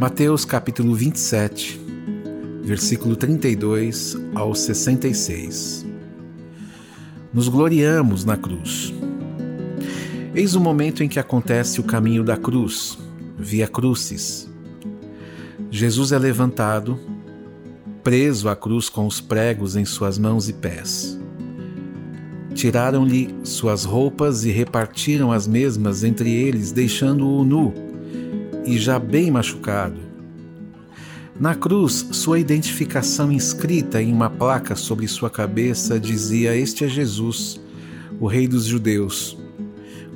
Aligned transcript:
Mateus 0.00 0.46
capítulo 0.46 0.94
27, 0.94 1.78
versículo 2.62 3.14
32 3.16 4.16
ao 4.34 4.54
66. 4.54 5.84
Nos 7.34 7.48
gloriamos 7.48 8.24
na 8.24 8.34
cruz. 8.34 8.94
Eis 10.34 10.54
o 10.54 10.60
momento 10.60 11.04
em 11.04 11.08
que 11.08 11.18
acontece 11.18 11.80
o 11.80 11.84
caminho 11.84 12.24
da 12.24 12.34
cruz, 12.38 12.98
via 13.36 13.68
crucis. 13.68 14.50
Jesus 15.70 16.12
é 16.12 16.18
levantado, 16.18 16.98
preso 18.02 18.48
à 18.48 18.56
cruz 18.56 18.88
com 18.88 19.06
os 19.06 19.20
pregos 19.20 19.76
em 19.76 19.84
suas 19.84 20.16
mãos 20.18 20.48
e 20.48 20.54
pés. 20.54 21.20
Tiraram-lhe 22.54 23.34
suas 23.44 23.84
roupas 23.84 24.46
e 24.46 24.50
repartiram 24.50 25.30
as 25.30 25.46
mesmas 25.46 26.02
entre 26.04 26.32
eles, 26.32 26.72
deixando-o 26.72 27.44
nu 27.44 27.89
e 28.64 28.78
já 28.78 28.98
bem 28.98 29.30
machucado. 29.30 29.98
Na 31.38 31.54
cruz, 31.54 32.06
sua 32.12 32.38
identificação 32.38 33.32
inscrita 33.32 34.02
em 34.02 34.12
uma 34.12 34.28
placa 34.28 34.76
sobre 34.76 35.08
sua 35.08 35.30
cabeça 35.30 35.98
dizia: 35.98 36.54
Este 36.54 36.84
é 36.84 36.88
Jesus, 36.88 37.58
o 38.20 38.26
Rei 38.26 38.46
dos 38.46 38.66
Judeus, 38.66 39.38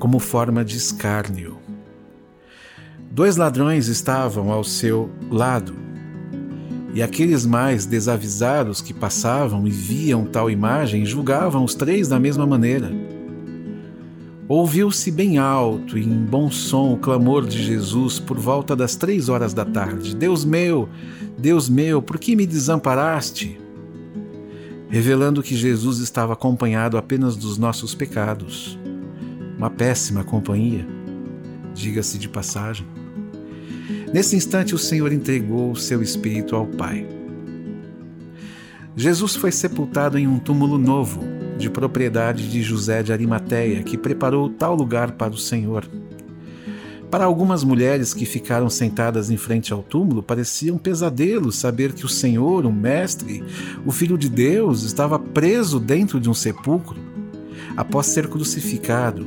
como 0.00 0.18
forma 0.18 0.64
de 0.64 0.76
escárnio. 0.76 1.58
Dois 3.10 3.36
ladrões 3.36 3.86
estavam 3.86 4.50
ao 4.50 4.64
seu 4.64 5.10
lado, 5.30 5.76
e 6.94 7.02
aqueles 7.02 7.46
mais 7.46 7.86
desavisados 7.86 8.80
que 8.82 8.92
passavam 8.92 9.66
e 9.66 9.70
viam 9.70 10.24
tal 10.24 10.50
imagem 10.50 11.06
julgavam 11.06 11.62
os 11.62 11.74
três 11.74 12.08
da 12.08 12.18
mesma 12.18 12.46
maneira. 12.46 12.90
Ouviu-se 14.54 15.10
bem 15.10 15.38
alto 15.38 15.96
e 15.96 16.04
em 16.04 16.26
bom 16.26 16.50
som 16.50 16.92
o 16.92 16.98
clamor 16.98 17.46
de 17.46 17.62
Jesus 17.62 18.18
por 18.18 18.38
volta 18.38 18.76
das 18.76 18.94
três 18.94 19.30
horas 19.30 19.54
da 19.54 19.64
tarde: 19.64 20.14
Deus 20.14 20.44
meu, 20.44 20.90
Deus 21.38 21.70
meu, 21.70 22.02
por 22.02 22.18
que 22.18 22.36
me 22.36 22.46
desamparaste? 22.46 23.58
Revelando 24.90 25.42
que 25.42 25.56
Jesus 25.56 26.00
estava 26.00 26.34
acompanhado 26.34 26.98
apenas 26.98 27.34
dos 27.34 27.56
nossos 27.56 27.94
pecados. 27.94 28.78
Uma 29.56 29.70
péssima 29.70 30.22
companhia, 30.22 30.86
diga-se 31.72 32.18
de 32.18 32.28
passagem. 32.28 32.86
Nesse 34.12 34.36
instante, 34.36 34.74
o 34.74 34.78
Senhor 34.78 35.14
entregou 35.14 35.70
o 35.70 35.76
seu 35.76 36.02
espírito 36.02 36.54
ao 36.54 36.66
Pai. 36.66 37.08
Jesus 38.94 39.34
foi 39.34 39.50
sepultado 39.50 40.18
em 40.18 40.26
um 40.26 40.38
túmulo 40.38 40.76
novo, 40.76 41.22
de 41.62 41.70
propriedade 41.70 42.50
de 42.50 42.60
José 42.60 43.04
de 43.04 43.12
Arimateia, 43.12 43.84
que 43.84 43.96
preparou 43.96 44.50
tal 44.50 44.74
lugar 44.74 45.12
para 45.12 45.32
o 45.32 45.38
Senhor. 45.38 45.86
Para 47.08 47.24
algumas 47.24 47.62
mulheres 47.62 48.12
que 48.12 48.26
ficaram 48.26 48.68
sentadas 48.68 49.30
em 49.30 49.36
frente 49.36 49.72
ao 49.72 49.82
túmulo, 49.82 50.22
parecia 50.22 50.74
um 50.74 50.78
pesadelo 50.78 51.52
saber 51.52 51.92
que 51.92 52.04
o 52.04 52.08
Senhor, 52.08 52.66
o 52.66 52.72
Mestre, 52.72 53.44
o 53.86 53.92
Filho 53.92 54.18
de 54.18 54.28
Deus, 54.28 54.82
estava 54.82 55.18
preso 55.18 55.78
dentro 55.78 56.18
de 56.18 56.28
um 56.28 56.34
sepulcro, 56.34 56.98
após 57.76 58.06
ser 58.06 58.26
crucificado. 58.28 59.24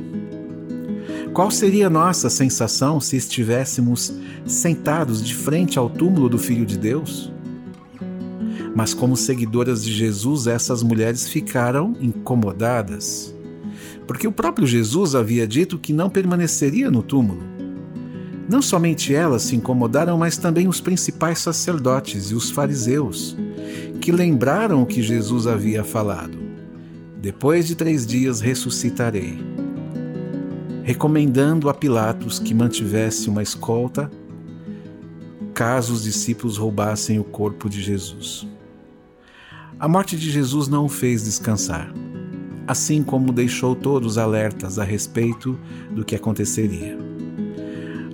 Qual 1.32 1.50
seria 1.50 1.88
nossa 1.88 2.28
sensação 2.28 3.00
se 3.00 3.16
estivéssemos 3.16 4.12
sentados 4.44 5.22
de 5.22 5.34
frente 5.34 5.78
ao 5.78 5.88
túmulo 5.88 6.28
do 6.28 6.38
Filho 6.38 6.66
de 6.66 6.76
Deus? 6.76 7.32
Mas, 8.76 8.92
como 8.92 9.16
seguidoras 9.16 9.82
de 9.82 9.90
Jesus, 9.90 10.46
essas 10.46 10.82
mulheres 10.82 11.26
ficaram 11.26 11.96
incomodadas, 11.98 13.34
porque 14.06 14.28
o 14.28 14.32
próprio 14.32 14.66
Jesus 14.66 15.14
havia 15.14 15.48
dito 15.48 15.78
que 15.78 15.94
não 15.94 16.10
permaneceria 16.10 16.90
no 16.90 17.02
túmulo. 17.02 17.40
Não 18.46 18.60
somente 18.60 19.14
elas 19.14 19.40
se 19.44 19.56
incomodaram, 19.56 20.18
mas 20.18 20.36
também 20.36 20.68
os 20.68 20.78
principais 20.78 21.38
sacerdotes 21.38 22.30
e 22.30 22.34
os 22.34 22.50
fariseus, 22.50 23.34
que 23.98 24.12
lembraram 24.12 24.82
o 24.82 24.86
que 24.86 25.02
Jesus 25.02 25.46
havia 25.46 25.82
falado: 25.82 26.36
Depois 27.18 27.66
de 27.66 27.74
três 27.76 28.06
dias 28.06 28.42
ressuscitarei. 28.42 29.38
Recomendando 30.82 31.70
a 31.70 31.74
Pilatos 31.74 32.38
que 32.38 32.52
mantivesse 32.52 33.30
uma 33.30 33.42
escolta 33.42 34.10
caso 35.54 35.94
os 35.94 36.02
discípulos 36.02 36.58
roubassem 36.58 37.18
o 37.18 37.24
corpo 37.24 37.70
de 37.70 37.80
Jesus. 37.80 38.46
A 39.78 39.86
morte 39.86 40.16
de 40.16 40.30
Jesus 40.30 40.68
não 40.68 40.86
o 40.86 40.88
fez 40.88 41.22
descansar, 41.24 41.92
assim 42.66 43.02
como 43.02 43.30
deixou 43.30 43.76
todos 43.76 44.16
alertas 44.16 44.78
a 44.78 44.84
respeito 44.84 45.58
do 45.90 46.02
que 46.02 46.16
aconteceria. 46.16 46.96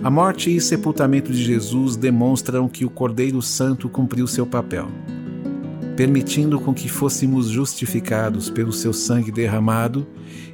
A 0.03 0.11
morte 0.11 0.53
e 0.53 0.59
sepultamento 0.59 1.31
de 1.31 1.41
Jesus 1.41 1.95
demonstram 1.95 2.67
que 2.67 2.83
o 2.83 2.89
Cordeiro 2.89 3.41
Santo 3.41 3.87
cumpriu 3.87 4.27
seu 4.27 4.45
papel, 4.45 4.89
permitindo 5.95 6.59
com 6.59 6.73
que 6.73 6.89
fôssemos 6.89 7.47
justificados 7.47 8.49
pelo 8.49 8.73
seu 8.73 8.91
sangue 8.91 9.31
derramado 9.31 10.05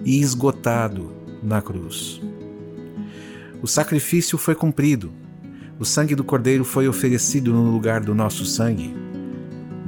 e 0.05 0.21
esgotado 0.21 1.11
na 1.41 1.59
cruz. 1.59 2.21
O 3.63 3.67
sacrifício 3.67 4.37
foi 4.37 4.53
cumprido. 4.53 5.11
O 5.79 5.85
sangue 5.85 6.13
do 6.13 6.23
Cordeiro 6.23 6.63
foi 6.63 6.87
oferecido 6.87 7.51
no 7.51 7.71
lugar 7.71 8.01
do 8.01 8.13
nosso 8.13 8.45
sangue 8.45 9.08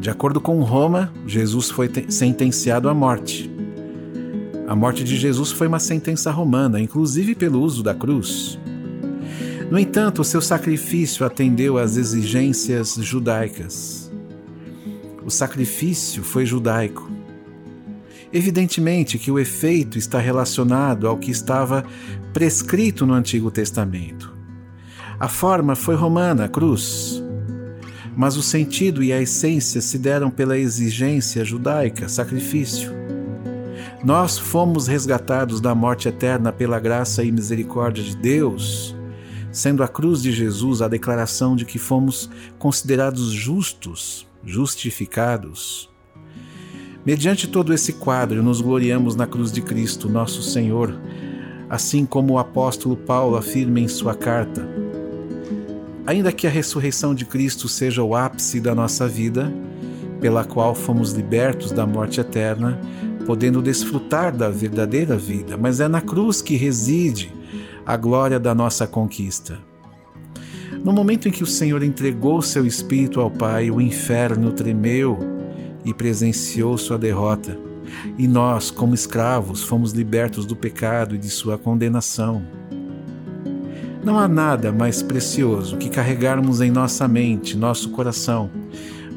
de 0.01 0.09
acordo 0.09 0.41
com 0.41 0.63
Roma, 0.63 1.13
Jesus 1.27 1.69
foi 1.69 1.87
sentenciado 2.09 2.89
à 2.89 2.93
morte. 2.93 3.51
A 4.67 4.75
morte 4.75 5.03
de 5.03 5.15
Jesus 5.15 5.51
foi 5.51 5.67
uma 5.67 5.79
sentença 5.79 6.31
romana, 6.31 6.81
inclusive 6.81 7.35
pelo 7.35 7.61
uso 7.61 7.83
da 7.83 7.93
cruz. 7.93 8.57
No 9.69 9.77
entanto, 9.77 10.23
o 10.23 10.25
seu 10.25 10.41
sacrifício 10.41 11.23
atendeu 11.23 11.77
às 11.77 11.97
exigências 11.97 12.95
judaicas. 12.95 14.11
O 15.23 15.29
sacrifício 15.29 16.23
foi 16.23 16.47
judaico. 16.47 17.07
Evidentemente 18.33 19.19
que 19.19 19.29
o 19.29 19.37
efeito 19.37 19.99
está 19.99 20.17
relacionado 20.17 21.07
ao 21.07 21.15
que 21.15 21.29
estava 21.29 21.85
prescrito 22.33 23.05
no 23.05 23.13
Antigo 23.13 23.51
Testamento. 23.51 24.33
A 25.19 25.27
forma 25.27 25.75
foi 25.75 25.93
romana, 25.93 26.45
a 26.45 26.49
cruz 26.49 27.20
mas 28.15 28.35
o 28.37 28.43
sentido 28.43 29.03
e 29.03 29.13
a 29.13 29.21
essência 29.21 29.81
se 29.81 29.97
deram 29.97 30.29
pela 30.29 30.57
exigência 30.57 31.45
judaica, 31.45 32.09
sacrifício. 32.09 32.91
Nós 34.03 34.37
fomos 34.37 34.87
resgatados 34.87 35.61
da 35.61 35.75
morte 35.75 36.07
eterna 36.07 36.51
pela 36.51 36.79
graça 36.79 37.23
e 37.23 37.31
misericórdia 37.31 38.03
de 38.03 38.15
Deus, 38.17 38.95
sendo 39.51 39.83
a 39.83 39.87
cruz 39.87 40.21
de 40.21 40.31
Jesus 40.31 40.81
a 40.81 40.87
declaração 40.87 41.55
de 41.55 41.65
que 41.65 41.77
fomos 41.77 42.29
considerados 42.57 43.31
justos, 43.31 44.27
justificados. 44.43 45.89
Mediante 47.05 47.47
todo 47.47 47.73
esse 47.73 47.93
quadro, 47.93 48.43
nos 48.43 48.61
gloriamos 48.61 49.15
na 49.15 49.27
cruz 49.27 49.51
de 49.51 49.61
Cristo, 49.61 50.09
nosso 50.09 50.41
Senhor, 50.41 50.95
assim 51.69 52.05
como 52.05 52.33
o 52.33 52.39
apóstolo 52.39 52.95
Paulo 52.95 53.35
afirma 53.35 53.79
em 53.79 53.87
sua 53.87 54.15
carta. 54.15 54.80
Ainda 56.11 56.29
que 56.33 56.45
a 56.45 56.49
ressurreição 56.49 57.15
de 57.15 57.23
Cristo 57.23 57.69
seja 57.69 58.03
o 58.03 58.13
ápice 58.13 58.59
da 58.59 58.75
nossa 58.75 59.07
vida, 59.07 59.49
pela 60.19 60.43
qual 60.43 60.75
fomos 60.75 61.13
libertos 61.13 61.71
da 61.71 61.87
morte 61.87 62.19
eterna, 62.19 62.77
podendo 63.25 63.61
desfrutar 63.61 64.35
da 64.35 64.49
verdadeira 64.49 65.15
vida, 65.15 65.55
mas 65.55 65.79
é 65.79 65.87
na 65.87 66.01
cruz 66.01 66.41
que 66.41 66.57
reside 66.57 67.33
a 67.85 67.95
glória 67.95 68.37
da 68.37 68.53
nossa 68.53 68.85
conquista. 68.85 69.57
No 70.83 70.91
momento 70.91 71.29
em 71.29 71.31
que 71.31 71.43
o 71.43 71.47
Senhor 71.47 71.81
entregou 71.81 72.41
seu 72.41 72.65
espírito 72.65 73.21
ao 73.21 73.31
Pai, 73.31 73.71
o 73.71 73.79
inferno 73.79 74.51
tremeu 74.51 75.17
e 75.85 75.93
presenciou 75.93 76.77
sua 76.77 76.97
derrota, 76.97 77.57
e 78.17 78.27
nós, 78.27 78.69
como 78.69 78.93
escravos, 78.93 79.63
fomos 79.63 79.93
libertos 79.93 80.45
do 80.45 80.57
pecado 80.57 81.15
e 81.15 81.17
de 81.17 81.29
sua 81.29 81.57
condenação. 81.57 82.45
Não 84.03 84.17
há 84.17 84.27
nada 84.27 84.71
mais 84.71 85.03
precioso 85.03 85.77
que 85.77 85.87
carregarmos 85.87 86.59
em 86.59 86.71
nossa 86.71 87.07
mente, 87.07 87.55
nosso 87.55 87.91
coração, 87.91 88.49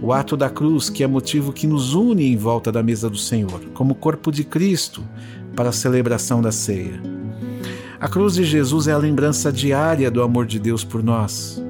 o 0.03 0.13
ato 0.13 0.37
da 0.37 0.51
cruz, 0.51 0.91
que 0.91 1.03
é 1.03 1.07
motivo 1.07 1.55
que 1.55 1.67
nos 1.67 1.95
une 1.95 2.31
em 2.31 2.37
volta 2.37 2.71
da 2.71 2.83
mesa 2.83 3.09
do 3.09 3.17
Senhor, 3.17 3.63
como 3.73 3.95
corpo 3.95 4.31
de 4.31 4.45
Cristo, 4.45 5.03
para 5.57 5.71
a 5.71 5.73
celebração 5.73 6.43
da 6.43 6.53
ceia. 6.53 7.01
A 7.99 8.09
cruz 8.09 8.35
de 8.35 8.45
Jesus 8.45 8.87
é 8.87 8.93
a 8.93 8.99
lembrança 8.99 9.51
diária 9.51 10.11
do 10.11 10.23
amor 10.23 10.45
de 10.45 10.59
Deus 10.59 10.85
por 10.85 11.03
nós. 11.03 11.65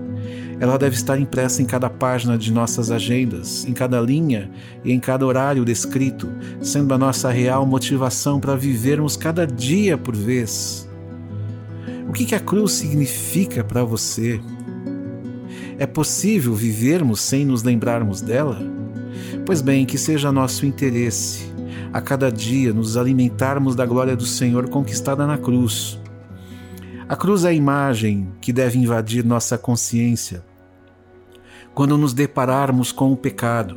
Ela 0.58 0.76
deve 0.76 0.96
estar 0.96 1.16
impressa 1.16 1.62
em 1.62 1.66
cada 1.66 1.88
página 1.88 2.36
de 2.36 2.52
nossas 2.52 2.90
agendas, 2.90 3.64
em 3.64 3.72
cada 3.72 4.00
linha 4.00 4.50
e 4.84 4.90
em 4.90 4.98
cada 4.98 5.24
horário 5.24 5.64
descrito, 5.64 6.28
sendo 6.60 6.92
a 6.92 6.98
nossa 6.98 7.30
real 7.30 7.64
motivação 7.64 8.40
para 8.40 8.56
vivermos 8.56 9.16
cada 9.16 9.46
dia 9.46 9.96
por 9.96 10.16
vez 10.16 10.88
que, 12.14 12.24
que 12.24 12.34
a 12.34 12.40
cruz 12.40 12.72
significa 12.72 13.62
para 13.64 13.84
você? 13.84 14.40
É 15.78 15.86
possível 15.86 16.54
vivermos 16.54 17.20
sem 17.20 17.44
nos 17.44 17.62
lembrarmos 17.62 18.20
dela? 18.20 18.58
Pois 19.44 19.60
bem, 19.60 19.84
que 19.84 19.98
seja 19.98 20.32
nosso 20.32 20.64
interesse 20.64 21.52
a 21.92 22.00
cada 22.00 22.30
dia 22.30 22.72
nos 22.72 22.96
alimentarmos 22.96 23.76
da 23.76 23.84
glória 23.84 24.16
do 24.16 24.24
Senhor 24.24 24.68
conquistada 24.68 25.26
na 25.26 25.36
cruz. 25.36 26.00
A 27.08 27.16
cruz 27.16 27.44
é 27.44 27.48
a 27.48 27.52
imagem 27.52 28.28
que 28.40 28.52
deve 28.52 28.78
invadir 28.78 29.24
nossa 29.24 29.58
consciência 29.58 30.42
quando 31.74 31.98
nos 31.98 32.14
depararmos 32.14 32.92
com 32.92 33.12
o 33.12 33.16
pecado, 33.16 33.76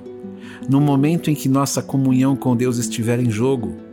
no 0.70 0.80
momento 0.80 1.32
em 1.32 1.36
que 1.36 1.50
nossa 1.50 1.82
comunhão 1.82 2.36
com 2.36 2.56
Deus 2.56 2.78
estiver 2.78 3.20
em 3.20 3.30
jogo. 3.30 3.87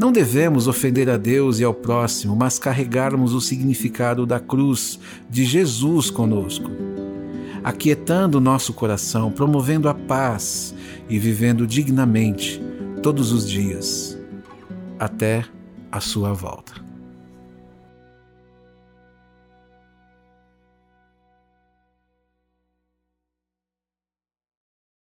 Não 0.00 0.10
devemos 0.10 0.66
ofender 0.66 1.10
a 1.10 1.18
Deus 1.18 1.58
e 1.58 1.64
ao 1.64 1.74
próximo, 1.74 2.34
mas 2.34 2.58
carregarmos 2.58 3.34
o 3.34 3.40
significado 3.40 4.24
da 4.24 4.40
cruz 4.40 4.98
de 5.28 5.44
Jesus 5.44 6.08
conosco, 6.08 6.70
aquietando 7.62 8.40
nosso 8.40 8.72
coração, 8.72 9.30
promovendo 9.30 9.90
a 9.90 9.94
paz 9.94 10.74
e 11.06 11.18
vivendo 11.18 11.66
dignamente 11.66 12.62
todos 13.02 13.30
os 13.30 13.46
dias, 13.46 14.18
até 14.98 15.44
a 15.92 16.00
sua 16.00 16.32
volta. 16.32 16.89